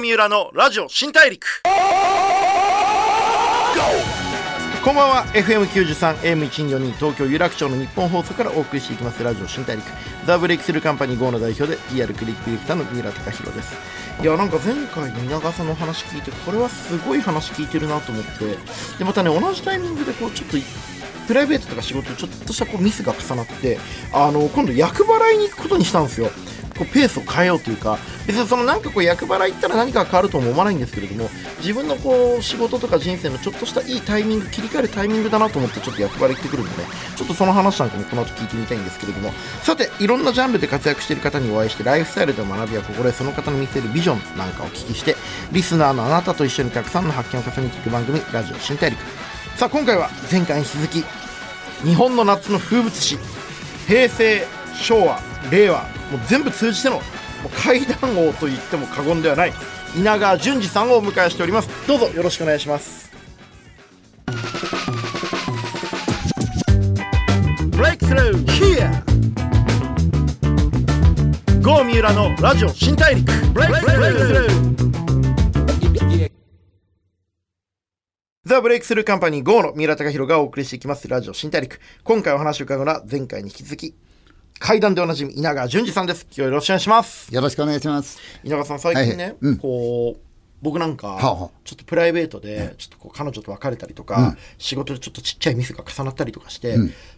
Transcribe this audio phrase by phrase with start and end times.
[0.00, 1.62] 三浦のラジオ新大陸。
[4.82, 5.26] こんばんは。
[5.34, 9.22] FM93 AM142 東京有楽町の日本放送からお送りしていきます。
[9.22, 9.86] ラジオ新大陸。
[10.26, 13.76] ザ・ブレイクスルーカンパニー GO の代表で PR クリックディレクターの三浦貴大です。
[14.22, 18.56] いやなんか前回の稲川さんの話聞いてこれはすごい話聞いてるなと思って。
[18.98, 20.56] でまたね同じタイミングでこうちょっと
[21.26, 23.78] プライベートとか仕事ちょっとしたこうミスが重なって
[24.14, 26.30] あの今度厄払いに行くことにしたんですよ。
[26.80, 36.84] こうペースを変えようというか別にそのなんかこう役払い行ったら何か変わるとも思わないんですけれども自分のこう仕事とか人生のちょっとしたいいタイミング切り替えるタイミングだなと思ってちょっと役払い行ってくるんでね
[37.16, 39.30] ちょっとその話なんかもこの後聞いてみたいんですけれども
[39.62, 45.16] さていろんなジャンルで活躍している方にお会いしてライフスタイルで学びや心得その方の見せるビジョンなんかをお聞きして
[45.52, 48.98] リスナーのあなたと一緒にたくさんの発見を重ねていく番組ラジオ新大陸。
[49.56, 51.04] さあ今回は前回に引き続き
[51.86, 53.18] 日本の夏の風物詩
[53.86, 57.02] 平成昭和令和もう全部通じてのも
[57.46, 59.52] う階段王と言っても過言ではない
[59.96, 61.68] 稲川淳二さんをお迎えしております。
[61.86, 63.10] どうぞよろしくお願いします。
[67.70, 68.90] ブレイクスルー Here!
[71.62, 73.30] 郷三浦のラジオ新大陸。
[73.52, 74.70] ブレイクスルー
[78.44, 81.06] ザ・ブレイクスルーカンパニー GO の三浦貴大がお送りしていきます。
[81.06, 81.78] ラジオ新大陸。
[82.02, 83.94] 今回お話を伺うのは前回に引き続き
[84.60, 86.26] 階段でおなじみ稲川淳二さんです。
[86.30, 87.34] 今日よろしくお願いします。
[87.34, 88.18] よろしくお願いします。
[88.44, 89.56] 稲川さん最近ね、はいうん。
[89.56, 90.20] こう
[90.60, 91.18] 僕なんか、
[91.64, 96.76] ちょっとプライベートでちょっとこう彼女と別れたりとか、仕事でちょっとちっちゃいミスが重なったりとかして、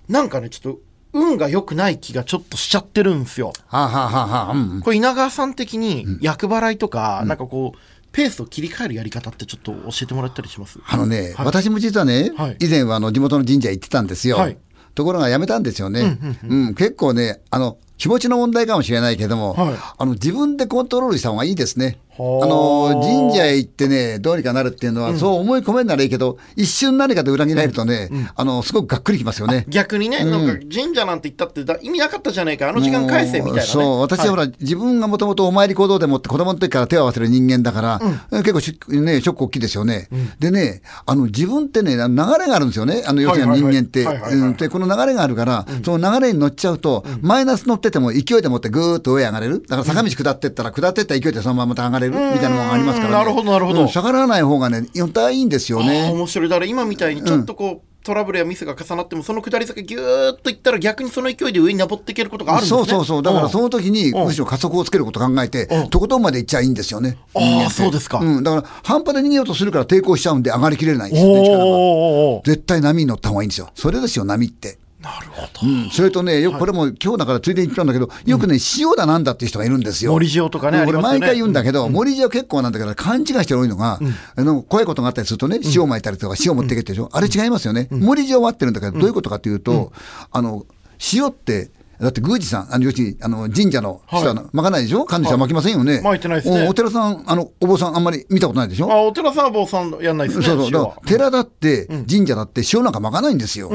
[0.09, 0.81] なんかねちょっと
[1.15, 3.53] 運が良くない気がちょっとしちゃってるんですよ。
[3.67, 4.71] はあ、はあはあはあ、うん。
[4.75, 4.81] うん。
[4.81, 7.79] これ稲川さん的に厄払いとか、なんかこう
[8.13, 10.79] ペースを切り替えるやり方ってちょっと教えてもらったりします？
[10.87, 11.47] あのね、はい。
[11.47, 12.57] 私も実はね、はい。
[12.61, 14.37] 以前はあの地元の神社行ってたんですよ。
[14.37, 14.57] はい
[14.95, 16.19] ところが辞めたんですよね。
[16.49, 21.99] うん結構ね、あの、気持ちの問題かもしれないけども、はいあの自分でコントロールした方がいいですね。
[22.19, 29.65] あはあの神社へ行ってね、どうにかなるっていうのは、そう思い込めるならいいけど、一瞬何かで裏切られるとね、あのすごくがっくりきますよね。
[29.69, 33.67] 逆にね、なんか神社なんて言ったってだ意味なかったじゃないかあの時間返せみたいなね。
[33.67, 38.01] そう、私はほら、自分がもともとお参り行動でもって子供の時から手を合わせる人間だから、
[38.43, 40.09] 結構し、ね、ショック大きいですよね。
[40.39, 43.03] でね、あの、自分ってね、流れがあるんですよね。
[43.07, 44.05] あの、要するに人間って。
[44.05, 44.41] はいはいはいはい。
[44.41, 44.57] はいうん。
[44.57, 49.63] で、この流れがあるから、その流れに乗っちゃうと、マイナス乗ってても勢いでもってぐーっと上上がれる。
[49.63, 53.19] だから坂道下ってったら、下ってった勢いでそのまままた上がれるみたいなのがありますからね。
[53.19, 56.11] なるほどなるほどうん逆らわない方がね、本当はいいんですよね。
[56.11, 63.23] 面白いだから今みたいにちょっとこう、トラブルやミスが重なってもその下り坂ギューッといったら逆にその勢いで上に登っていけることがあるんですねそうそうそう。
[63.23, 67.19] だからそのの時に、うんむしろ加速をつけることを考えてうん、とことんまで行っちゃいいんですよね。
[67.35, 68.43] あー人間ってそうですかうん。
[68.43, 72.43] だから、半端で逃げようとするから抵抗しちゃうんで上がりきれないんですよね、力が。
[72.45, 73.71] 絶対波に乗った方がいいんですよ。
[73.75, 74.79] それですよ、波って。
[75.03, 80.13] なるほど、うん、それとね、よくこれも今日だからついでに言ったんだけど、よくね、塩だなんだっていう人がいるんですよ。
[80.13, 83.99] 森塩とかね俺毎回言うんだけど、森塩結構なんだけど、勘違いしてる多いのが、
[84.37, 87.89] あの怖いことがあったりするとね、塩巻いたりとか、塩持ってけってでしょ、あれ違いますよね。
[87.91, 89.93] 森塩は合ってるんだけど、どういうことかというと、
[90.31, 90.67] あの、
[91.13, 91.71] 塩って、
[92.01, 96.01] だって宮司さん、あの要するにあの神社の人ははい巻かないでしょ、神主さん巻きませんよね。
[96.03, 96.67] 巻いてないですね。
[96.67, 98.91] おお寺さん、あのお坊さん、あんまり見たことないでしょ？
[98.91, 103.71] あお寺さんは坊さんやんないですねそうそう、寺だって、神社だって塩なんか巻かないんですよ。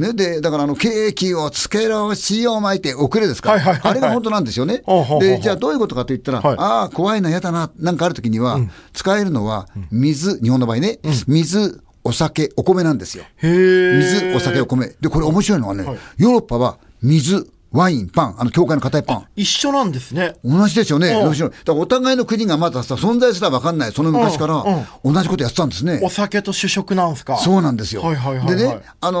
[0.00, 3.90] ね、で、だからあの、ケーキをつけろ、塩を巻いて遅れですから、はいはいはいはい。
[3.92, 4.82] あれが本当なんですよね。
[5.20, 6.56] で、じゃあどういうことかと言ったら、はい。
[6.58, 8.58] ああ、怖いな、嫌だな、なんかあるときには、
[8.94, 13.24] 使えるのは、水、日本の場合ね、水、お酒、お米なんですよ。
[13.42, 14.94] 水、お酒、お米。
[15.02, 15.98] で、これ面白いのはね、はい。
[16.16, 19.26] ヨーロッパは水、ワイン、パン、あの、教会の硬いパン。
[19.36, 20.34] 一緒なんですね。
[20.44, 21.10] 同じですよね。
[21.10, 21.32] うん。
[21.32, 24.64] だからお互いの国がまださ、存在すら分かんない、その昔から、
[25.04, 26.00] 同じことやってたんですね。
[26.02, 27.36] お酒と主食なんですか？
[27.38, 28.02] そうなんですよ。
[28.02, 28.56] はいはいはいはい。
[28.56, 29.20] でね、あの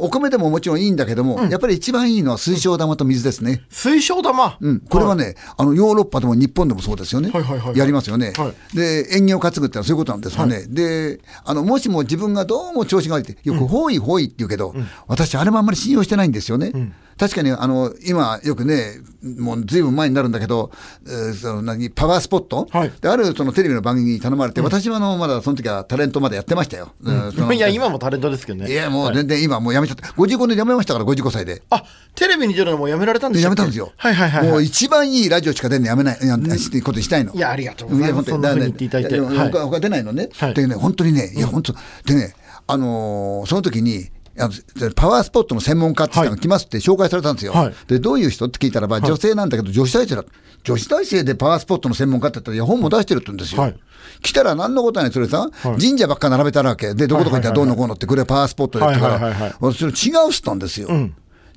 [0.00, 3.62] お米でももちろんいいんだけども、やっぱり一番いいのは水晶玉と水ですね。
[3.70, 4.56] 水晶玉？
[4.60, 7.68] うん、これはね、あのヨーロッパでも日本でもそうですよね、はいはいはい。
[7.68, 14.74] はいやりますよね、はで縁起を担ぐってのはそういうことなんですよね、であのもしも自分がどうも調子が悪いって、よく、ほいほいって言うけど、
[15.06, 16.72] 私、あれもあんまり信用してないんですよね。
[17.20, 18.94] 確かにあの今、よくね、
[19.38, 20.70] もうずいぶん前になるんだけど、
[21.06, 22.92] えーその何パワースポット、はい。
[22.98, 26.92] であるそのテレビの番組に頼まれて、私はあのまだその時はタレントまでやってましたよ。
[27.02, 27.54] うん。
[27.54, 28.72] いや今もタレントですけどね。
[28.72, 31.62] いや、もう全然今、もうやめちゃった、55でやめましたから、55歳で。
[31.68, 31.84] あ
[32.14, 33.60] テレビに出るのもやめられたんででしたっけ？
[33.60, 33.92] やめたんですよ。
[33.98, 36.38] はいはいはい、もうはい、一番いいラジオしか出んのやめない、や
[36.82, 37.34] ことしたいの。
[37.34, 38.10] いやありがとうございます。
[38.10, 39.16] や本当そんな風に言っていただいて。
[39.16, 39.50] やはい。
[39.52, 40.30] 他他出ないのね。
[40.38, 40.54] はい。
[40.54, 41.74] でね、本当にね、いや、本当、
[42.06, 42.34] でね、
[42.66, 44.08] あのーその時に、
[44.40, 47.52] あのパワースポットの専門家って人が来ますって紹介されたんですよ。
[47.52, 47.74] はい。
[47.86, 50.24] で、どういう人って聞いたらば、女性なんだけど、女子大生だ。
[50.62, 53.62] 女子大生でパワースポットの専門家って言ったら、いや、本も出してるって言うんですよ。
[53.62, 53.76] はい。
[54.22, 55.80] 来たら何のことはない、それさ、はい。
[55.80, 56.94] 神社ばっか並べたわけ。
[56.94, 59.86] で、どこどこ行ったらどうのこうのって、これはパワースポットでってから、私違
[60.26, 60.88] うっつったんですよ。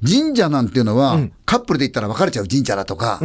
[0.05, 3.19] 神社なんていうのは、カップルで行ったら別れちゃう神社だとか、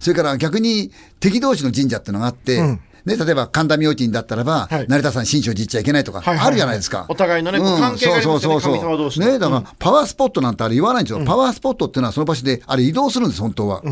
[0.00, 7.06] それから逆に敵同士の神社っていうのがあって、ね、例えば神田明神だったらば、はい成田山新勝寺行っちゃいけないとか、はいはいはいあるじゃないですか。
[7.08, 11.24] お互いのねこう関係がありますよね神様同士のね、だから、パワースポットなんてあれ言わないんですよ。
[11.24, 13.82] パワースポットっていうのはその場所で、あれ移動するんです、本当は。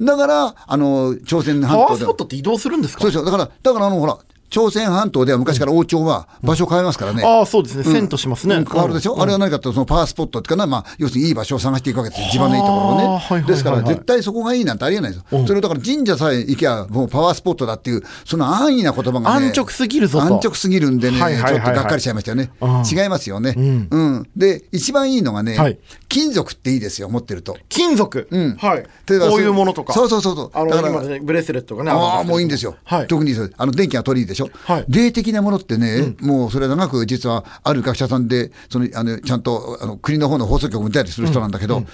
[0.00, 2.14] だから、あの、朝鮮パ半島でワースポッ。
[2.16, 3.02] トって移動するんですか？
[3.02, 3.24] そうですよ。
[3.24, 4.16] だから、だからあの、ほら、
[4.52, 7.24] 朝鮮半島では昔から王朝は場所を変えますからね。
[7.24, 7.84] ああ、そうですね。
[7.84, 8.56] 遷都しますね。
[8.56, 13.08] うん変わるでしょ、あれは何かというとそのパワースポットっていうかな、まあ、要するにいい場所を探していくわけですよ、一番のいいところをはあね。
[13.08, 25.78] はいはいはいですから、絶対そこがいいなんてありえないですよ、それをだから神社さえ行けば、もうパワースポットだっていう、その安易な言葉がね、安直すぎるぞと安直すぎるんでね、はいはいはいはいちょっとがっかりしちゃいましたよね、うん違いますよね、うんで、一番いいのがね、はい
[26.08, 27.56] 金属っていいですよ、持ってると。
[27.70, 28.28] 金属？
[28.30, 28.82] うんはい。
[28.82, 29.94] こういうものとか。
[29.94, 31.90] そうそうそうそうあの、ね、ブレスレットがね。
[31.90, 32.76] ああ、もういいんですよ。
[32.84, 33.06] はい。
[33.06, 34.84] 特にあの電気が取りいいでしょ、はい。
[34.88, 41.84] 霊的なものってね、もうそれは長く実はある学者さんで、そのあのちゃんとあの国の方の放送局も出たりする人なんだけど、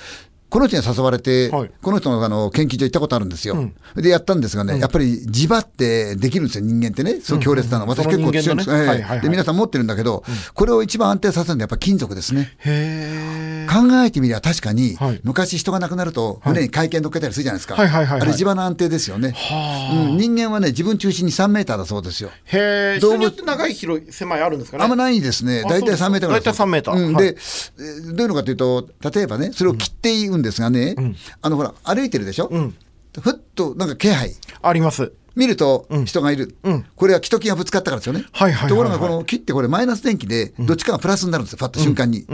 [0.50, 1.71] この人に誘われて、はい。
[1.83, 3.71] この人のあの研究所行ったことあるんですよ。
[3.97, 7.87] で、やったんですがね、やっぱり磁場ってできるんですよ、人間ってね、そう強烈なの。
[7.87, 8.59] 私その結構強いん。
[8.59, 8.79] です、ね。
[8.81, 9.21] ええはいはいはい。
[9.21, 10.25] で、皆さん持ってるんだけど、
[10.55, 12.53] これを一番安定させるのはやっぱ金属ですね。
[13.69, 15.21] 考えてみれば確かに、はい。
[15.23, 17.75] 昔人が亡くなると胸に会見乗っけたりするじゃないですか。
[17.75, 18.21] はいはいはいはい。
[18.23, 19.35] あれ地場の安定ですよね、
[19.93, 20.17] うん。
[20.17, 22.31] 人間はね、自分中心に3メーターだそうですよ。
[22.45, 23.00] へえ。
[23.00, 23.29] 動物。
[23.29, 24.85] って長い、広い、狭いあるんですかね。
[24.85, 25.62] あんまないですね。
[25.65, 26.11] あ大体3そうですか。
[26.11, 26.41] メーターぐらい。
[26.41, 27.17] 大体3メーター。
[27.19, 30.96] で、えーどういうのかというと、例えばね、それを切っていくんですがね、
[31.43, 32.75] あのほら、歩いてるでしょ、ん。
[33.20, 34.35] ふっとなんか気配。
[34.62, 35.12] あります。
[35.37, 36.85] 見ると人がいる、うん。
[36.96, 38.25] これは木と木がぶつかったからですよね。
[38.32, 38.69] はいはいはいはい。
[38.70, 42.26] ところがこの木ってこれマイナス電気でどっちかがプラスになるんですよ、パッと瞬間に。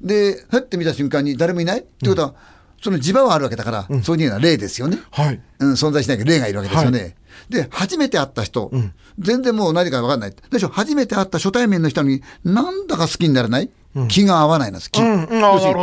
[0.00, 2.34] で、ふって見た瞬間に誰もいない、ってことは、
[2.82, 4.98] その磁場はあるわけだから、そういうのは霊ですよね。
[5.10, 5.40] はい。
[5.58, 7.16] うん、存在しないけど霊がいるわけですよね。
[7.50, 8.70] で、初めて会った人、
[9.18, 10.34] 全然もう何か分かんない。
[10.50, 13.70] でしょ、初めて会った初対面の人に、なんだか好きにならない、
[14.08, 14.90] 気が合わないなんです。
[14.90, 15.00] 気。
[15.00, 15.24] うん。
[15.24, 15.26] う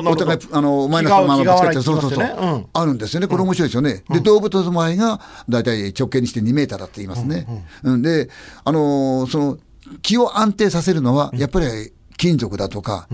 [0.09, 2.65] お互い、あの、マイナスのままぶつかって、そうそうそう、ねうん。
[2.71, 3.27] あるんですよね。
[3.27, 4.03] これ面白いですよね。
[4.09, 5.19] で、動物の場合が、
[5.49, 7.47] だいたい直径にして2メーターだって言いますね。
[7.83, 8.29] うんで、
[8.63, 9.57] あのーその、
[10.01, 13.07] 気を安定させるのは、やっぱり金属だとか、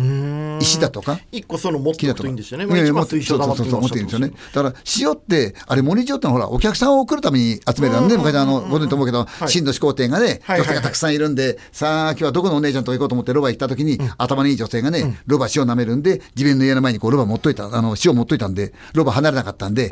[0.59, 2.65] 石だとか、一個その持っておくといいんですよね。
[2.65, 4.31] まあ一番水晶玉って持ってるんですよね。
[4.53, 19.89] だから、塩って、あれ、森塩ってほら、お客さんを送るために集めるのね、昔あの、ご存知と思うけど、真の始皇帝がね、女性がたくさんいるんで、さあ、今日はどこのお姉ちゃんと行こうと思ってロバ行った時に、頭のいい女性がね、ロバ塩舐めるんで、自分の家の前にこう、ロバ持っといた、あの、塩持っといたんで、ロバ離れなかったんで、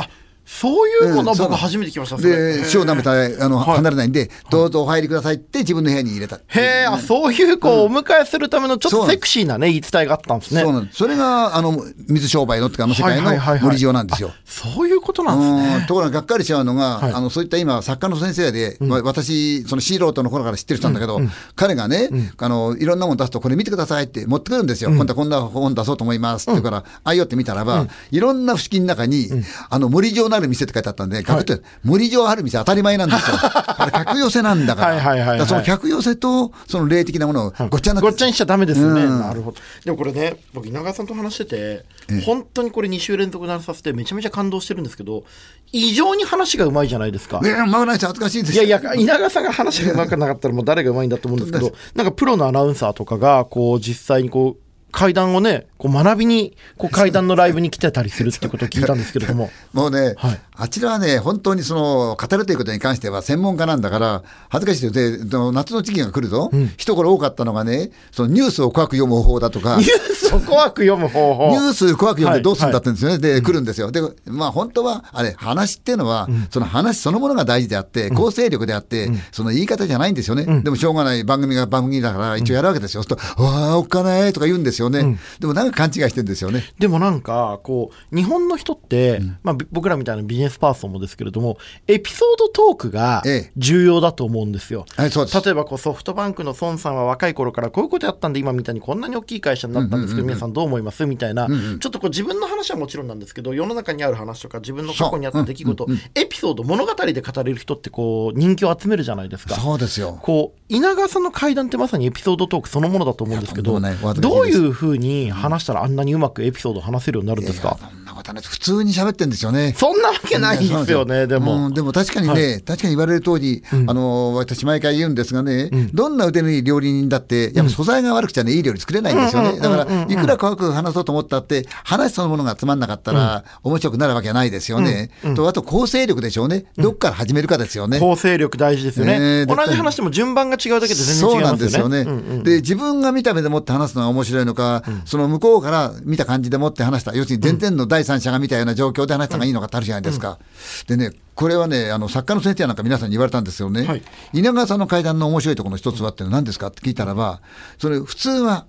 [0.52, 1.36] そういうもの。
[1.36, 2.18] 僕初めて聞きました。
[2.18, 6.38] で、塩舐めたら、あの、離れないんで、どうぞお入りくださいって自分の部屋に入れた。
[6.38, 10.62] へえ、あ、そういう、こう、お迎えするためのちょっとセクシーなね、言い伝えがあったんですね。
[10.62, 10.98] そうなんです。
[10.98, 13.64] それが、あの、水商売のっていうか、あの世界のはいはいはいはい。
[13.64, 14.34] 森塩なんですよ。
[14.44, 15.76] そういうことなんですね。
[15.82, 15.86] うん。
[15.86, 17.14] ところががっかりしちゃうのが、はい。
[17.14, 21.22] あのそういった今、作家の先生で、わ私、その素人の頃から知ってる人なんだけど、
[21.56, 29.30] 彼がね、あの、いろんなもの出すと、これ見てくださいって持ってくるんですよ、今度はこんな本出そうと思いますって言うから、あいよって見たらば、いろんな不思議の中に、
[29.70, 33.38] あの森状のある店って書いてあったんで、書くと、森状ある店当たり前なんですよ。
[33.44, 39.04] あれ、客寄せなんだから、はいはいはいはいだからその客寄せと、その霊的なものをごっちゃになってごっちゃにしちゃダメですよね。
[39.04, 39.58] うんなるほど。
[39.86, 41.86] でもこれね、僕、稲川さんと話してて、
[42.26, 45.24] 本当にこれ2週連続で話させて、めちゃめちゃ感動してるんですけど、
[45.72, 47.42] 異常に話がうまいじゃないですか。
[47.42, 59.50] ねえ、まあないです恥ずかしいですいやいや、稲川さんが話がうまくなかったら、もう誰がうまいんだと思うんですけど、 なんかプロのアナウンサーとかが、こう、実際にこう、階段をね、こう学びに、こう階段のライブに来てたりするっていうことを聞いたんですけれども。
[59.74, 60.40] もうね、はい。
[60.56, 65.18] あちらはね、本当にその語るということに関しては専門家なんだから、恥ずかしいで
[65.54, 71.50] 夏の時期が来ると、一頃多かったのがね、そのニュースを怖く読む方法だとか、 ニュースを怖く読む方法。
[71.52, 73.20] ニュース怖く読んでどうするんだってんですよね。
[73.20, 73.92] で、来るんですよ。
[73.92, 80.62] で、まあ本当は、あれ、話っていうのは、その話そのものが大事であって、構成力であって、その言い方じゃないんですよね。
[80.64, 81.24] でもしょうがない。
[81.24, 83.04] 番組が番組だから一応やるわけですよ。
[83.04, 85.18] そうすると、わあ、おっかないとか言うんですよね。
[85.40, 86.64] でもなんか勘違いしてるんですよね。
[86.80, 91.58] でもなんか、こう、日本の人って、まあび僕らみたいなビジネスパーソンもですけれども、
[91.88, 94.86] エピソードトークがええ重要だと思うんですよ。
[94.96, 95.44] はい、そうです。
[95.44, 109.56] 例えばこうソフトバンクの孫さんは若い頃からこういうことやったんで今みたいにこんなに大きい会社になったんですけど皆さんどう思いますみたいなちょっとこう自分の話はもちろんなんですけど世の中にある話とか自分の過去にあった出来事エピソード物語で語れる人ってこう人気を集めるじゃないですか。
[109.56, 110.20] そうですよ。
[110.22, 117.90] こう稲川さんの会談ってまさにエピソードトークそのものだと思うんですけど、どうですいうふうに話したらあんなにうまくエピソードを話せるようになるんですか？
[118.20, 119.74] いやそんなことはない普通に喋ってんですよね。
[119.78, 121.68] そんなわけないんですよね、でも。
[121.68, 129.60] うんでも確かにね、確かに言われる通り、あの私、毎回言うんですがね、どんな腕のいい料理人だって、やっぱ素材が悪くちゃね、いい料理作れないんですよね。
[129.60, 135.12] だから、いくら怖く話そうと思ったって、話そのものがつまんなかったら、面白くなるわけはないですよね。
[135.36, 136.66] と、あと構成力でしょうね。
[136.78, 138.00] どっから始めるかですよね。
[138.00, 139.46] 構成力大事ですよね。
[139.46, 142.06] 同じ話でも順番が違うだけで全然違そいうまなんですよね。
[142.44, 150.40] で、自分が見た目でもって話すのが面白いのか、その向こうから見た感じでもって話した、要するに全然の第三三者が見たような状況で話した方がいいのかってあるじゃないですか。
[150.88, 153.86] でね、これはね、あの作家の先生なんか皆さんに言われたんですよね。
[153.86, 154.02] はい
[154.34, 156.68] 稲川さんの会談の面白いところの一つはって何ですか？
[156.68, 157.42] って聞いたらば、
[157.78, 158.66] それ普通は、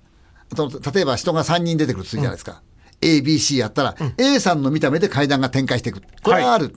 [0.93, 2.61] 例えば人が3人出てくるとするじゃないですか。
[3.01, 6.01] A、B、C やったら、A さんの見た目で会談が展開していく。
[6.21, 6.65] これはある。
[6.65, 6.75] はい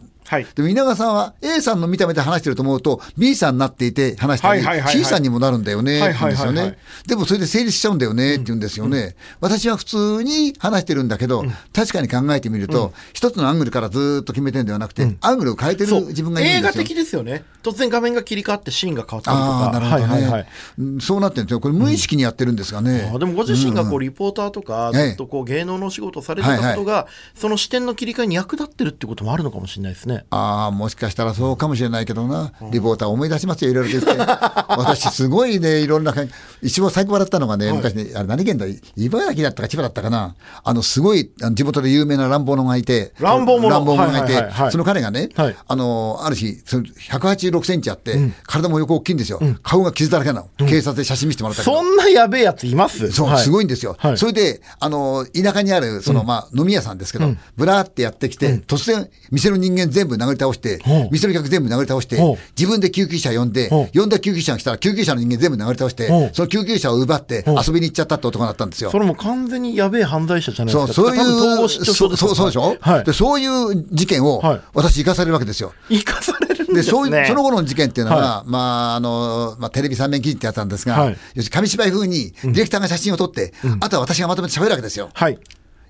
[0.55, 5.05] でも稲川さんは A さんの見た目で話してると思うと B さんになっていて話したりはいはいはいはい。
[5.05, 6.79] C さんにもなるんだよねって言うんですよはいはいはいはね。
[7.07, 9.17] でもそれで成立しちゃうんだよねって言うんですよね。
[9.41, 16.71] 私は普通に話してるんだけど、確かに考えてみると、一つのアングルからずーっと決めてるんではなくて、アングルを変えてる自分がいるんですよ。
[16.71, 17.45] 映画的ですよね。
[17.63, 19.71] 突然画面が切り替わってシーンが変わったりとか。
[19.73, 20.07] なるほど。
[20.07, 20.47] ね、はいはいはい。
[20.79, 21.61] うんそうなってるんですよ。
[21.61, 23.11] これ無意識にやってるんですがね。
[23.15, 25.09] あでもご自身がこうリポーターとか、ええ。
[25.09, 30.24] ずっとこう芸能のお仕事をされてたことが、その視点の切り替えに役立ってるってこともあるのかもしれないですね。
[30.31, 34.23] ああ、もしかしたらそうかもしれないけどな、リポーター思い出しますよ、いろいろと言って。
[34.77, 38.67] 私、すごいね、いろんな感じ、一番最高笑ったのがね、昔ね、あれ何県だ、
[38.97, 43.69] 茨城だったか千葉だったかな、あの、すごい、あの地元で有名な乱暴者がいて、乱暴者。
[43.71, 44.71] 乱暴者がいて。
[44.71, 49.41] その彼がねはい、あの、ある日、その186センチあって、体も横大きいんですよ。
[49.63, 50.67] 顔が傷だらけなの。
[50.67, 51.77] 警察で写真見せてもらったけど。
[51.77, 53.11] そんなやべえやついます？
[53.13, 53.45] そう、はい。
[53.45, 53.97] すごいんですよ。
[53.99, 54.19] はい。
[54.19, 60.81] それで、あの、田舎にある、その、まあ、飲み屋さんですけど、ぶらーってやってきて、突然、店の人間全部殴り倒して
[61.11, 62.19] 店の客全部殴り倒して
[62.59, 68.99] 自分で救急車呼んで呼んだ救急車が来たら、救急車の人間全部殴り倒してその救急車を奪って遊びに行っちゃったって男だったんですよそ。
[68.99, 70.93] れも完全にやべえ犯罪者じゃないですか。
[70.93, 73.13] そうそう症ですそうそうでしょ、はいで。。
[73.13, 75.73] そういう事件をはい、私、生かされるわけですよ。
[75.89, 76.83] 生かされるんで、ね。
[76.83, 85.11] そういう、その頃の事件っていうのは、はまあ、あの、まあ、テレビ三面記事ってやつなんですが、はい要するに紙芝居風に、ディレクターが写真を撮って、あとは私がまとめて喋るわけですよ。
[85.15, 85.39] はい。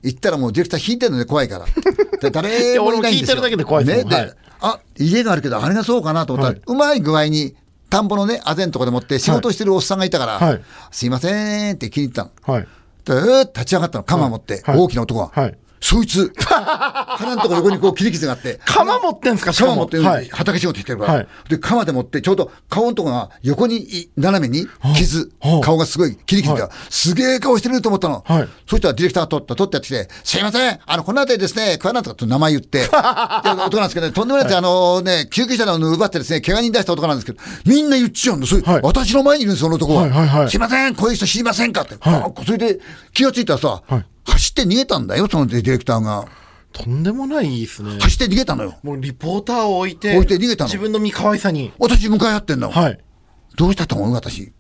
[0.05, 1.67] 行ったらもうディレクター引いてるので怖いから。
[2.21, 2.85] で誰もいないんですよ。
[2.85, 3.95] 俺も聞いてるだけで怖いね。
[3.95, 7.55] はいで、あ、家があるけど、あれがそうかなと思ったら、はいうまい具合に、
[7.91, 12.31] 田んぼのね、あぜんとこでもって仕事してるおっさんがいたから、はいすいませんって気に入ったの。
[12.43, 12.63] はい。
[12.63, 12.69] で、
[13.13, 15.31] えー立ち上がったの、鎌持って、はい大きな男が。
[15.33, 20.29] はいそいつ、 鼻のとこ横にこう切り傷があって、鎌持ってんすか鎌持って、はい。
[20.33, 21.29] 畑仕事してるから、はい。
[21.51, 25.61] で、鎌で持って、ちょうど顔のとこが横にい斜めに傷、はあ。
[25.63, 28.25] 顔がすごい切り傷が、はすげえ顔してると思ったの。
[28.27, 28.49] はい。
[28.67, 38.47] そしたらディレクターが撮った、撮ってやってきて、すいません、あの、この辺りですね、桑名とかと名前言って、 で男なんですけどね、とんでもないです、あのね、救急車の奪ってですね、怪我人出した男なんですけど、みんな言っちゃうんだ。
[38.47, 40.05] そ私の前にいるんです、その男は。
[40.05, 40.51] はいはいはい。
[40.51, 41.97] すいません、こういう人知りませんかって。
[42.47, 42.81] それで
[43.13, 46.27] 気がついたらさ、はい走って逃げたんだよ、そのディレクターが。
[46.73, 47.99] とんでもないですね。
[48.01, 48.75] 走って逃げたのよ。
[48.83, 51.73] もうリポーターを置いて、置いて逃げたの自分の身可愛さに。
[51.79, 52.71] 私向かい合ってんの。
[52.71, 52.99] はい。
[53.57, 54.53] どうしたと思う私？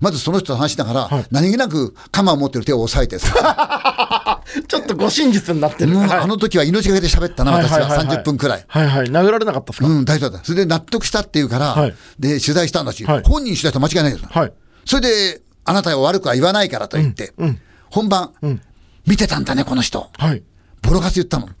[0.00, 5.92] まずその人と話しながら、はい何気なく鎌を持ってる手を押さえてさ、 ちょっとご真実になってる。
[5.92, 8.64] もうはいあの時は命がけで喋ったな、私ははいはいはいはい30分くらい。
[8.66, 9.06] はいはい。
[9.06, 10.40] 殴られなかったですか、うん、大丈夫だ。
[10.44, 14.24] それで納得したっていうから、はいで、取材したんだし、はい本人取材したら間違いないです。
[14.28, 14.52] はい。
[14.84, 18.60] それで、あなたは悪くは言わないからと言って、うん本番、ん
[19.08, 20.10] 見てたんだね、この人。
[20.18, 20.42] はい。
[20.82, 21.48] ボロカス言ったの。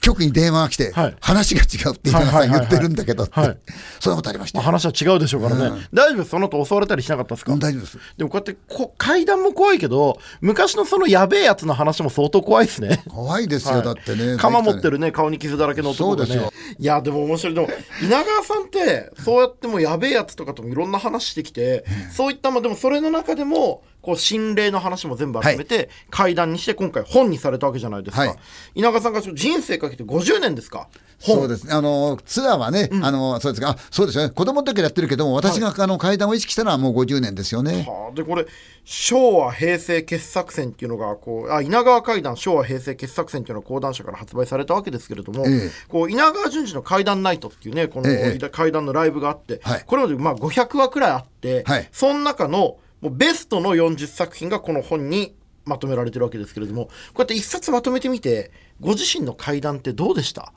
[0.00, 3.58] 局に電話が来て、はい話が違うって言ってるんだけどって、はいはい
[3.98, 4.60] そんなことありました。
[4.60, 5.82] 話は違うでしょうからね。
[5.92, 6.24] 大丈夫。
[6.24, 7.98] その後襲われたりしなかったですか、うん大丈夫です。
[8.16, 13.02] でもこうやってこ階段も怖いけど、昔のそのやべえやつの話も相当怖いですね。
[13.08, 14.36] 怖いですよ、はいだってね。
[14.36, 16.50] 鎌持ってるね、顔に傷だらけの男がね。
[16.78, 17.54] いや、でも面白い。
[17.54, 17.68] でも、
[18.02, 28.20] 稲川さんって、そうやってもうやべえやつとかともいろんな話してきて、そういった、まあでもそれの中でも、こう、心霊の話も全部集めて、怪談にして今回本にされたわけじゃないですか。
[28.22, 28.36] はい。
[28.76, 30.88] 稲川さんが人生かけて50年ですか？
[31.18, 31.36] 本。
[31.38, 31.66] そうです。
[31.66, 31.72] ね。
[31.72, 33.70] あの、ツアーはね、あの、そうですか。
[33.70, 34.30] あそうですよね。
[34.30, 37.84] 子供の時やってるけども、私が、あの、階段を意識したのはもう50年ですよね。
[37.88, 38.46] はあ、でこれ
[38.84, 45.70] 昭和平成傑作選っていうのがこうあ稲川怪談昭和平成傑作選っていうのが講談社から発売されたわけですけれども、ええ。
[45.88, 48.48] こう稲川淳二の怪談ナイトっていうねこのええ。
[48.48, 49.84] 怪談のライブがあって、はい。
[49.84, 51.88] これまでまあ500話くらいあって、はい。
[51.90, 55.34] その中のもうベストの40作品がこの本に
[55.64, 60.52] まとめられてるわけですけれどもこうやって一冊まとめてみてご自身の怪談ってどうでした？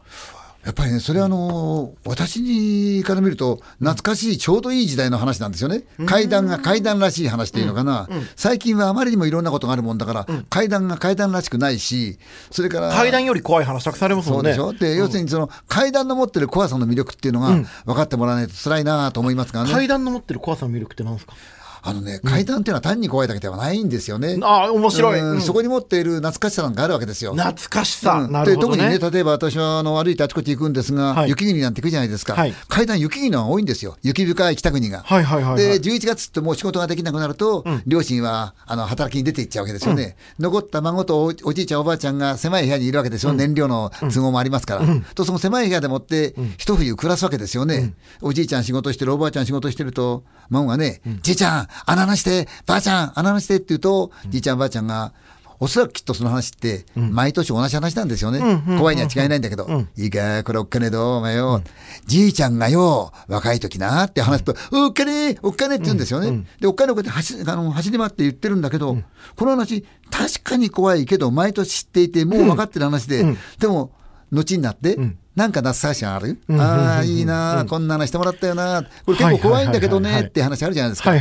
[0.65, 5.85] やっぱりね、それはあの私から見ると、懐かしい、ちょうどいい時代の話なんですよね。
[6.05, 8.09] 階段が階段らしい話っていうのかな。
[8.35, 12.19] 最近はあまりにもいろんなことがあるもんだから、階段が階段らしくないし、
[12.51, 12.91] それから。
[12.91, 14.91] 怪談より怖い話たくさんありますもんねそうでしょ？
[14.91, 17.55] で、要するにその階段の持ってる怖さの魅力っていうのが
[17.85, 19.71] 分かってもらわないと辛いなと思いますがね。
[19.71, 21.35] 怪談の持ってる怖さの魅力って何ですか？
[21.81, 24.37] あのね、階段っていうのは単に怖いだけではないんですよね。
[24.41, 25.31] ああ面白い、うん。
[25.31, 25.41] うん。
[25.41, 27.33] そこに持っている懐かしさなんかあるわけですよ。
[27.33, 28.31] 懐かしさ、うん。
[28.31, 28.89] なるほどね。
[28.89, 31.29] で特にね、例えば私はあの歩いてあちこち行くんですが、はい。
[31.29, 32.53] 雪国なんて行くじゃないですか、はい。
[32.67, 35.03] 階段、雪国のが多いんですよ、雪深い北国が。
[35.05, 35.63] はいはいはいはい。
[35.63, 44.81] で、11月ってもう仕事ができなくなると、両親はあの働きに出て行っちゃうわけですよね、残った孫とおおじいちゃん、おばあちゃんが狭い部屋にいるわけですよ、燃料の都合もありますから、
[45.15, 55.13] とその狭い部屋でもって、一冬暮らすわけですよね、おじいちゃん仕事してる、おばあちゃん仕事してると、孫がね、じいちゃん、穴なして、ばあちゃん、穴なしてって言うと、じいちゃん、ばあちゃんが、
[55.61, 58.39] おそらくきっとその話って、毎年同じ話なんですよね。
[58.77, 61.61] 怖いには違いないんだけど、いいか、これおっかねどう、お前よ、
[62.05, 66.45] じいちゃんがよ、若い時なって話すと、おっかねおっかねって言うんですよね。
[66.61, 68.97] で、おっかねおっかね走あの走り回って言ってるんだけど、
[69.35, 73.25] この話、確かに怖いけど、毎年知っていて、もう分かってる話で、
[73.59, 73.91] でも、
[74.31, 74.95] 後になって、
[75.35, 81.11] なんか懐かしいのある、ああ、いいな、こんな話してもらったよな、これ結構怖いんだけどねって話あるじゃないですか。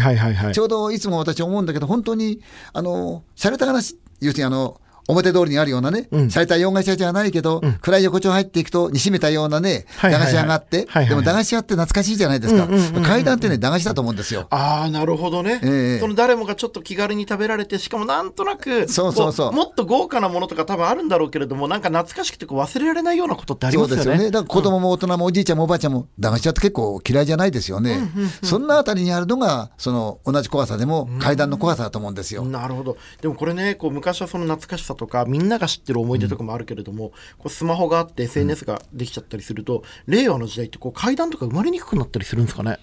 [0.53, 2.41] ちょうどいつも私思うんだけど、本当に、
[2.73, 12.69] あの、洒落た話、要するにあの、表通りにあるようなね、うん洒落た洋菓子屋じゃないけど、暗い横丁入っていくと、にしめたようなね、駄菓子屋があって、でも駄菓子屋って懐かしいじゃないですか。
[13.03, 14.47] 階段ってね、駄菓子だと思うんですよ。
[14.51, 24.03] ああ、なるほどね、ええその誰もがちょっと気軽に食べられて、しかもなんとなく、そうそうそうこもっと豪華なものとか多分あるんだろうけれども、なんか懐かしくてこう忘れられないようなことってありそますよね。
[24.03, 24.31] うですよね。
[24.31, 28.11] だから子供も大人もおじいちゃんもおばあちゃんも駄菓子屋って結構嫌いじゃないですよね。
[28.43, 32.45] そんなあたりにあるのが、その同じ怖さでも階段の怖さだと思うんですよ。
[32.45, 42.79] なるほどでもこれねこう昔はその懐かしさとかみんなが知ってる思い出とかもあるけれども、こうスマホがあって SNS ができちゃったりすると、令和の時代ってこう階段とか生まれにくくなったりするんですかね？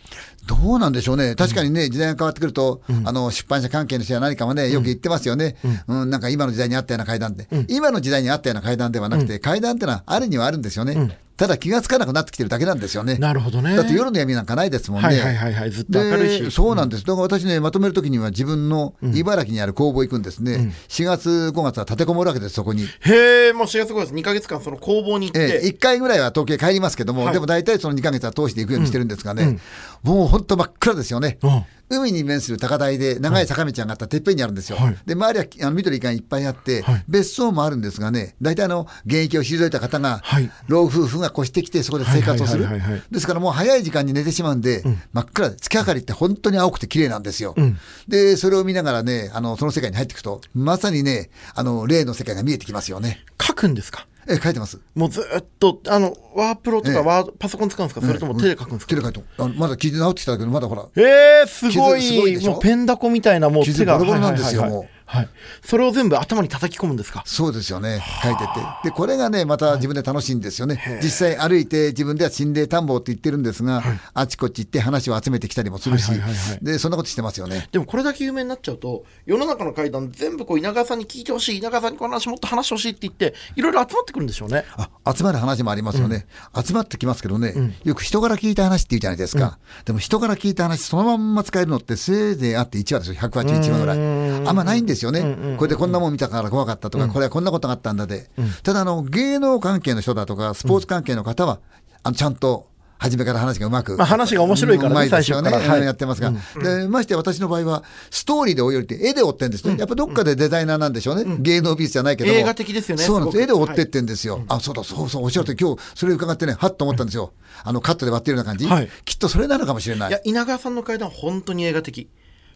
[0.47, 5.57] どうなんでしょうね、確かにね、時代が変わってくると、あの出版社関係の人や何かもね、よく言ってますよね、
[5.87, 6.09] うん。
[6.09, 13.15] なんか今の時代にあったような階段って、今の時代にあったような階段ではなくて、階段ってのはあるにはあるんですよね、ただ気がつかなくなってきてるだけなんですよね。
[13.17, 15.07] なるほどねだって夜の闇なんかないですもんね。
[15.07, 17.03] はいはいはいはいずっと明るいしでそうなんです。
[17.03, 20.73] だから私ね、まとめるときには自分の茨城にある工房行くんですね。
[20.87, 22.85] 4月、5月は立てこもるわけです、そこに。
[22.85, 29.59] へえもう4月5月2か月間その工房に行って、ええ、1回ぐらいは東京へ帰りますけども、はいでも大体その2ヶ月は通していくようにしてるんですがね、
[30.03, 31.37] もう本当真っ暗ですよね。
[31.43, 34.77] うん海に面する高台で長い坂道上がったてっぺんにあるんですよ。
[34.77, 42.67] はいで、周りはあの緑がいっぱいあって、はい別荘もあるんですがね、大体あの、現役を退いた方が、はい老夫婦が越してきてそこで生活をする。
[43.11, 47.55] ですからもう早い時間に寝てしまうんで、真っ暗で、月明かりって本当に青くて綺麗なんですよ。
[47.57, 47.77] ん。
[48.07, 53.23] で、それを見ながらね、あの、その世界に入っていくと、まさにね、あの、霊の世界が見えてきますよね。
[53.41, 54.07] 書くんですか？
[54.27, 54.79] え、書いてます。
[54.95, 56.95] もうずっとあのワープロとええ。
[56.95, 58.05] かワード、パソコン使うんですか？
[58.05, 62.01] それとも手で書くんですか、手で書いてあのまだ聞いて直ってきただけど、まだほら、えー、すごい。
[62.01, 63.99] 傷すごいもうペンダコみたいなもう傷手が。
[63.99, 65.29] ボロボロなんですよもうはい、
[65.63, 67.23] それを全部頭に叩き込むんですか？
[67.25, 68.49] そうですよね、書いてて。
[68.85, 70.99] で、これがね、また自分で楽しいんですよね。
[71.01, 77.69] 実際歩いて、自分では心霊探訪って言ってるんですが、あちこち行って話を集めてきたりもするしはいはいはいはい、で、そんなことしてますよね。
[77.71, 84.65] でもこれだけ有名になっちゃうと世の中の怪談全部こう稲川さんに聞いてほしい稲川さんにこの話もっと話してほしいって言っていろいろ集まってくるんでしょうね。
[84.77, 98.29] あ集まる話もありますよね、集まってきますけどね、よく人から聞いた話って言うじゃないですか、でも人から聞いた話、そのまんま使えるのって、せいぜいあって1話ですよ、181話ぐらい、あんまないんですよね、これでこんなもん見たから怖かったとか、これはこんなことがあったんだで、
[98.63, 101.59] ただあの、芸能関係の人だとか、スポーツ関係の方は、
[102.03, 102.67] あのちゃんと。
[102.97, 118.89] 初めから話がうまく、まあ話が面白いからねうまいですよね、はいやってますが、でましてや私の場合は、ストーリーで追い降りて、絵で追ってんですね、やっぱどっかでデザイナーなんでしょうね、芸能美術じゃないけども、映画的ですよねそうなんです、絵で追ってってんですよ、あそうだ、そうそう、おっしゃるとり、今日それ伺ってね、はっと思ったんですよ、あのカットで割ってるような感じ、はい。
[119.03, 120.09] きっとそれなのかもしれない。
[120.09, 120.13] い。
[120.13, 122.09] や稲川さんの怪談は本当に映画的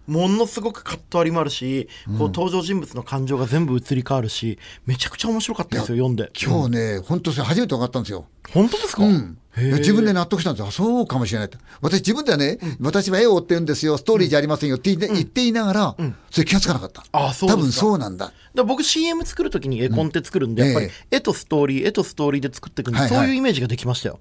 [0.09, 6.31] ものすごくカット割りもあるし、こう登場人物の感情が全部移り変わるしめちゃくちゃ面白かったですよ読んで。
[6.41, 8.25] 今日ね、本当それ初めて分かったんですよ。
[8.51, 9.37] 本当ですか、うん。
[9.55, 10.67] 自分で納得したんですよ。
[10.67, 11.49] あそうかもしれない。
[11.81, 15.95] 私自分ではね、私は絵を追ってるんですよ、ストーリーじゃありませんよって言って,、いながら、
[16.31, 17.03] それ気がつかなかった。
[17.11, 18.31] あそう多分そうなんだ。
[18.55, 23.19] だ僕 CM 作るときに絵コンテ作るんで、やっぱりえ絵とストーリー絵とストーリーで作っていくんで、はいはい。
[23.19, 24.19] そういうイメージができましたよ。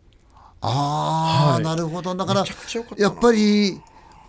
[0.60, 1.62] ああ、はい。
[1.64, 2.14] なるほど。
[2.14, 2.44] だから
[2.96, 3.80] やっぱり、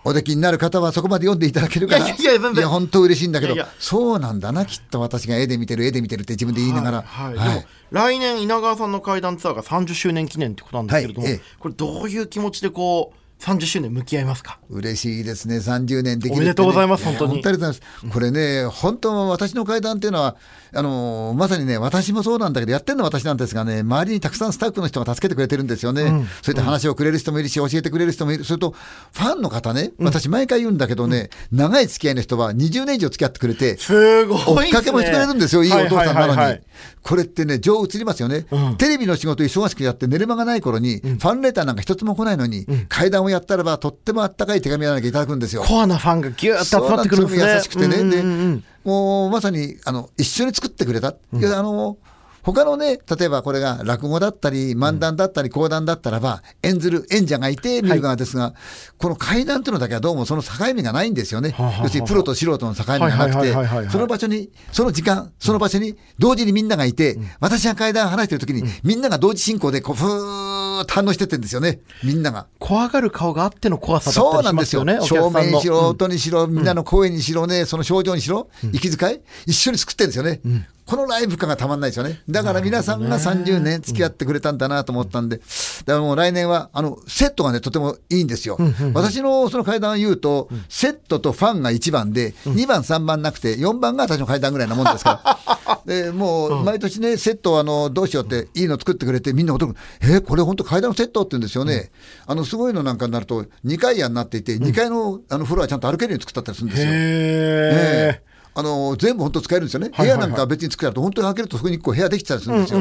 [0.04, 3.56] おできになる方はそこまで読んでいただけるから、いやいや本当嬉しいんだけど。
[3.80, 7.02] そうなんだな、きっと私が絵で見てる、絵で見てるって自分で言いながら。
[7.02, 7.36] はい。
[7.36, 7.50] はい。
[7.50, 11.28] でも来年稲川さんの怪談ツアーが30周年記念ってことなんですけれども、
[11.60, 14.60] これどういう気持ちでこう30周年向き合いますか？
[14.70, 17.38] 嬉しいですね、30年できるね、おめでとうございます本当に。
[17.38, 18.14] や本当にありがとうございます。
[18.14, 20.36] これね、本当、私の会談っていうのは、
[20.74, 26.28] あのまさにね、私もそうなんだけど、やってるのは私なんですがね、周りにたくさんスタッフの人が助けてくれてるんですよね。
[26.42, 28.44] そういった話をくれる人もいるし、教えてくれる人もいる。
[28.44, 28.76] それと、
[29.14, 36.60] ファンの方ね、私、毎回言うんだけどね、長い付き合いの人は20年以上付き合ってくれて、すごい追っかけもしてくれるんですよ、いいお父さんなのに。
[37.02, 38.46] これってね、情移りますよね、
[38.78, 45.64] テレビの仕事忙しくやって寝る間がない頃に、ファンレターなんか一つも来ないのに、階段をやったらば、とってもあったかい手紙をやらなきゃいただくんですよ。
[45.64, 51.98] コアなファンがギューッと集まってくるんですね優しくてね、もうまさにあの一緒に作ってくれた、いやあの
[52.44, 58.54] 他のね、例えばこれが落語だったり、漫談だったり、講談だったらば、演ずる演者がいて見る側ですが、
[58.98, 61.52] この怪談というのだけはどうもその境目がないんですよね。
[61.52, 63.86] はあは要するにプロと素人の境目がなくはいはいはいはいはい。
[63.86, 72.48] て、その場所に、その時間、その場所に同時にみんながいて、私が怪談を話しているときに、みんなが同時進行でこう、ふーーっと反応してってんですよね、みんなが。
[72.60, 74.66] 怖がる顔があっての怖さだそうったりなんでよ。
[74.66, 75.00] しますすよね。
[75.00, 80.42] お正客さんの面にしろ、音にしろ、みんなの声にしろね、その症状にしろ、息遣い、一緒に作ってるんですよね。
[80.90, 82.20] このライブ感がたまんないですよね。
[82.28, 85.46] だから皆さんが30年付き合ってくれたんだなと思ったんで、だか
[85.86, 88.58] らもう来年は、あの、セットがね、とてもいいんですよ。
[88.96, 95.82] 私のその階段を言うと、セットとファンが1番で、2番、3番なくて、4番が私の階段ぐらいなもんですから。
[95.86, 99.76] で、もう、毎年ね、セットをあの、どうしようって、いいの作ってくれて、みんな驚く。
[100.02, 101.90] えーこれ本当階段のセットって言うんですよね。
[102.28, 106.90] あの、すごいのなんかになると、2階屋になっていて、2階のあのフロアちゃんと歩けるように作ったりするんですよ。
[106.90, 112.80] へええあの全部本当使えるんですよね、部屋なんか別に作ると、本当に開けるとそこに1個部屋できてたりするんですよ。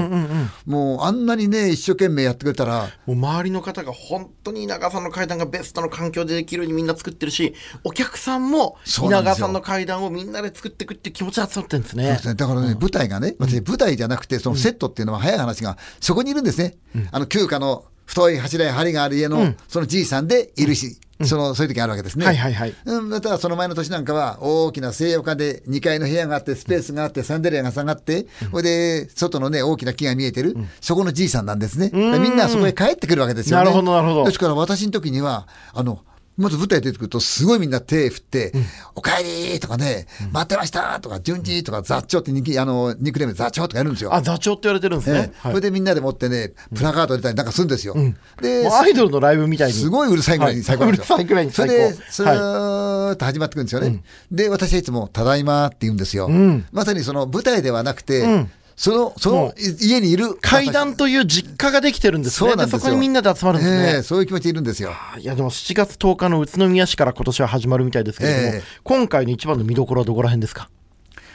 [0.67, 7.55] もうあんなにね、一生懸命やってくれたら、もう周りの方が本当に稲川さんの階段がベストの環境でできるようにみんな作ってるし、
[7.85, 12.19] お客さんも稲川さんの階段をみんなで作っていくって気持ちが集まってるんですね。
[12.27, 12.35] ね。
[12.35, 16.77] だからね、舞台がね、私、舞台じゃなくて、そのセットっていうのは早い話が、そこにいるんですね。
[17.11, 22.25] あの、旧家の太い柱や梁がある家の、そのじいさんでいるし、その、そういう時あるわけですね。
[22.25, 31.91] はいはいはいうん、またその前の年なんかは、大きな西洋化で2階の部屋があって、スペースがあって、サンデリアが下がって、それで、外のね、大きな木が見えてる、そこのじいさんなんですね。
[31.93, 33.65] みんなそこへ帰ってくるわけですよね。
[33.65, 36.01] なるほどなるほどですから私の時には、あの、
[36.39, 38.53] まず舞台出てくると、すごいみんな手振って、
[38.95, 44.15] おかえりとかね、待ってましたとか、順次とか、座長ってニキあのニックネームで座長とかやるんですよ。
[44.15, 45.19] あ、座長って言われてるんですね。
[45.19, 47.95] ええはいそれでみんなで持ってね、プラカード入れたりなんかするんですよ。
[48.41, 49.75] でもうアイドルのライブみたいに。
[49.75, 51.17] すごいうるさいぐらいに最高なんですよ。
[51.17, 54.03] はいうるさいぐらいにそ最高れで、スーッと始まってくるんですよね。
[54.31, 56.29] で、私はいつも、ただいまって言うんですよ。
[56.71, 58.47] まさにその舞台ではなくて、
[58.79, 60.37] その、そもの家にいる。
[60.41, 62.49] 階段という実家ができてるんですね。
[62.51, 63.93] そうなんですよそこにみんなで集まるんですね。
[63.97, 64.93] ええそういう気持ちでいるんですよ。
[65.19, 70.71] いやでも7月10日の宇都宮市から今年は始まるみたいですけれども、ええ今回の一番の見どころはどこら辺ですか？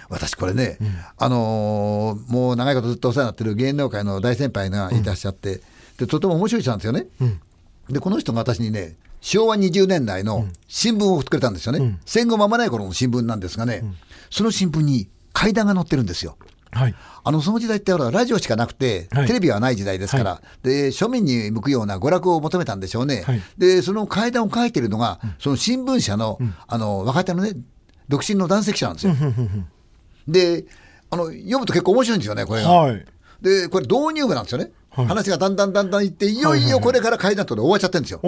[0.08, 0.78] 私これね、
[1.18, 5.60] あのーもう長いことずっとお世話になってる芸能界の大先輩がいらっしゃって、
[5.98, 7.08] でとても面白い人なんですよね。
[7.90, 13.84] でこの人が私にね昭和20年代の新聞を送ってくれたんですよね、戦後間もない頃の新聞なんですがね、
[14.30, 16.38] その新聞に階段が載ってるんですよ。
[16.74, 16.96] はい。
[17.26, 27.54] あのその時代ってほらラジオしかなくて、はいテレビはない時代ですから、で庶民に向くような娯楽を求めたんでしょうね、はいでその階段を書いてるのが、その新聞社の,、あの若手のね
[28.10, 29.14] 独身の男性記者なんですよ。
[30.28, 30.66] で
[31.10, 32.72] あの読むと結構面白いんですよねこれが。
[32.72, 33.06] はい。
[33.42, 38.20] でこれ導入部なんですよね、話がだんだんだんだんいっていよいよこれから階段とで終わっちゃってるんですよ。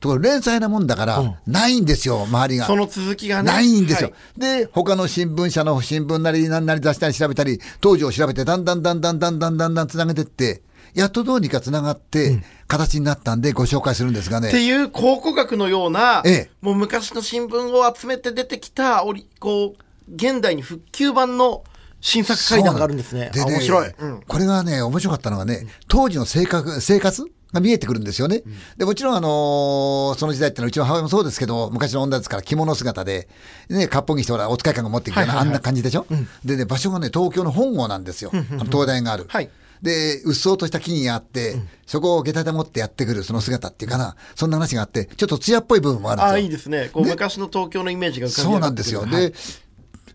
[0.00, 2.66] ところが連載なもんだから、ないんですよ周りが。
[2.66, 3.50] その続きがね。
[3.50, 4.10] ないんですよ。
[4.10, 10.62] はいで、他の新聞社の新聞なりなんなり出したり調べたり、当時を調べて、だんだんだんだんだんだんだんだんつなげてって、
[10.94, 14.48] やっとどうにかつながって、形になったんでご紹介するんですがね。
[14.48, 21.64] っていう考古学のような、ええもう昔の新聞を集めて出てきたおりこう現代に復旧版の
[22.02, 23.30] 新作階段があるんですね。
[23.32, 23.94] あそうなん面白い。
[23.96, 28.42] うんこれがね、面白かったのがね、当時の生活生活が見えてくるんですよね。
[28.76, 33.28] でもちろん、あのーその時代ってのは、うちの母親もそうですけど、昔の女ですから着物姿で、
[33.70, 36.06] ね、割烹着してほら、お使い感が持ってきて、はいはいはいあんな感じでしょ、
[36.44, 38.32] でね、場所がね、東京の本郷なんですよ。
[38.34, 39.26] あの東大がある。
[39.28, 39.48] はい
[39.82, 46.34] で、うっそうとした木々があって、そこを下駄で持ってやってくるその姿っていうかな、そんな話があって、ちょっと艶っぽい部分もあるんですよ。
[46.34, 46.90] あいいですね。
[46.92, 49.00] こう昔の東京のイメージが浮かびそうなんですよ。
[49.00, 49.32] ってくるはい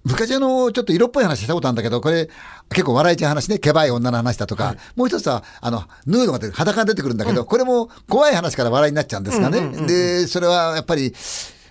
[0.07, 2.29] で、昔あの、ちょっと色っぽい話したことあるんだけど、これ、
[2.69, 9.61] 結構笑いちゃう話ね、けばい女の話だとか、もう一つは、あの、ヌードが出て裸が出てくるんだけど、これも怖い話から笑いになっちゃうんですがね。
[9.87, 11.13] で、それはやっぱり、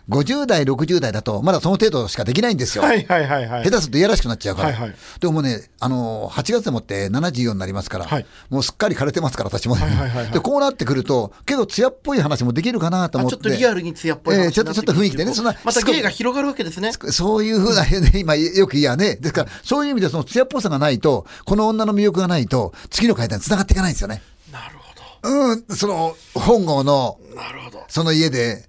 [0.09, 2.85] 50代、60代だと、まだその程度しかできないんですよ。
[2.85, 3.65] はいはいはいはい。
[3.65, 4.69] 下手するといやらしくなっちゃうから。
[4.69, 13.37] はいはいでももうね、あの8月でもって74になりますから、はいもうすっかり枯れてますから、私もね、はいはいはいはいで、こうなってくると、結構艶っぽい話もできるかなと思って。
[13.37, 15.55] あちょっとリアルに艶っぽい話ええちょっとちょっと雰囲気でね、そんな。
[15.65, 16.93] また芸が広がるわけですね。
[16.93, 19.17] そういうふうな、ね、今よく言いやね。
[19.17, 24.23] ですから、そういう意味でその艶っぽさがないと、この女の魅力がないと、次の階段に繋がっていかないんですよね。
[24.53, 24.87] なるほ
[25.27, 27.37] うん、その、本郷の、ど。
[27.37, 27.85] なるほど。
[27.89, 28.69] その家で。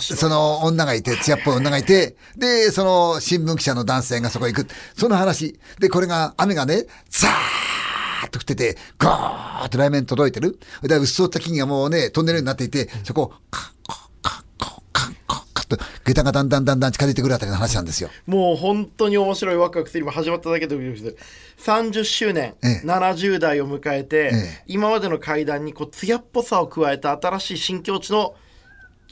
[0.00, 4.68] その女がいて、艶っぽい女がいて、で、その新聞記者の男性がそこへ行く。
[4.96, 5.58] その話。
[5.78, 10.58] で、これが、雨がね、ザーッと降ってて、ゴーッと来面に届いてる。
[10.82, 18.08] で、うっそうった木々がもうね、トンネルになっていて、そこを、カッコッカッコッカッコッカッと、下駄がだんだんだんだん近づいてくるあたりの話なんですよ。
[18.26, 21.18] もう本当に面白いワクワクする今始まっただけでドキドキする
[21.58, 28.34] 30周年、ええ70代を迎えて、ええ今までの階段にこう艶っぽさを加えた新しい新境地の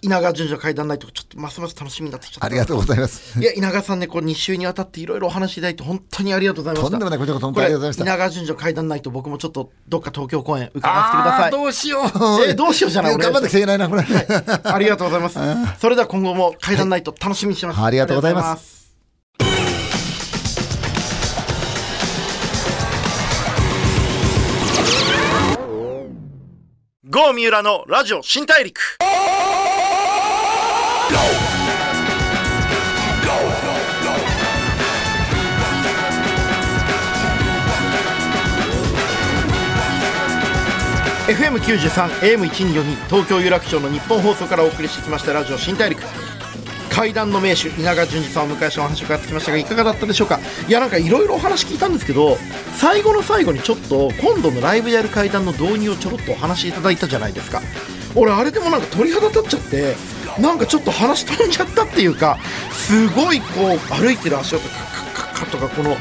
[0.04, 3.40] 稲川淳二の階段ないとちょっとますます楽しみになってきちゃったありがとうございます。
[3.40, 12.44] いや稲川さんねこう2週にわたっていろいろお話しいただいて本当にありがとうございましたとんでもないこちらこそ本当にありがとうございました稲川淳二の階段ないと僕もちょっとどっか東京公演伺わせてくださいどうしよう。
[12.46, 14.04] えどうしようじゃない頑張ってきていけないな、これ。
[14.64, 15.38] ありがとうございます。
[15.80, 17.80] それでは今後も階段ナイト楽しみにしてます。
[17.80, 18.74] ありがとうございますありがとうございます。
[27.14, 28.80] 郷三浦のラジオ新大陸
[41.26, 46.02] FM93、AM1242 東京有楽町の日本放送からお送りしてきましたラジオ新大陸。
[46.90, 50.38] 階段の名手稲川淳二さんをお迎えしてお話を伺ってきましたがいかがだったでしょうか？
[50.68, 52.36] いやなんかいろいろお話聞いたんですけど
[52.76, 57.62] 最後の最後にちょっと今度のライブやる階段の導入をちょろっとお話しいただいたじゃないですか。
[58.14, 59.96] 俺あれでもなんか鳥肌立っちゃって
[60.40, 62.38] なんかちょっと話飛んじゃったっていうか
[62.72, 65.96] すごいこう歩いてる足音カッカッカッカとかこの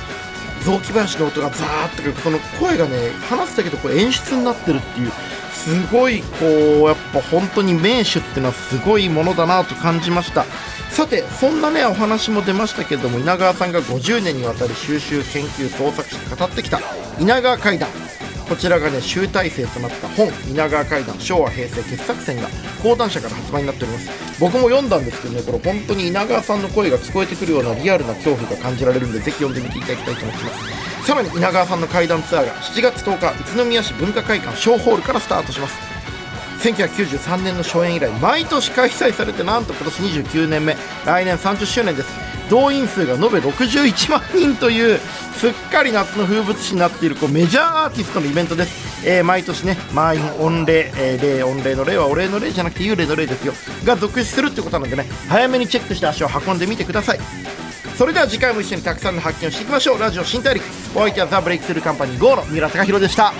[0.64, 5.12] 雑木林の音がザーッとくるその声がね話すだけどこう演出になってるっていう
[5.52, 6.50] すごいこう
[6.88, 10.46] やっぱ本当に名手っていうのはすごいものだなと感じました。
[10.94, 16.80] さてそんなねお話も出ましたけども稲川さんが50年にわたり収集研究創作して語ってきた
[17.20, 17.90] 稲川階段
[18.48, 22.50] こちらがね集大成となった本「稲川階段昭和平成傑作選」が
[22.82, 24.10] 講談社から発売になっております。
[24.40, 30.50] 僕も読んだんですけどねこれ本当に稲川さんの声が聞こえてくるようなリアルな恐怖が感じられるんでぜひ読んでみていただきたいと思ってま
[31.02, 31.08] す。
[31.08, 35.76] さらに稲川さんの階段ツアーが7月10日宇都宮市文化会館小ホールからスタートします。
[36.62, 40.78] 1993年の初演以来毎年開催されてなんと今年29年目。
[41.06, 42.23] 来年30周年です。
[42.50, 53.54] 動員数が延べ61万人というすっかり夏の風物詩になっているこうメジャーアーティストのイベントです、えー毎年ね満員御礼、えー礼御礼の礼はお礼の礼じゃなくて幽霊の礼ですよ。
[53.86, 57.20] が続出するってことなのでね早めにチェックして足を運んでみてください。
[57.98, 60.00] それでは次回も一緒にたくさんの発見をしていきましょう。
[60.00, 60.64] ラジオ新大陸
[60.96, 63.34] お相手はザ・ブレイクスルーカンパニー GO の三浦貴大でした。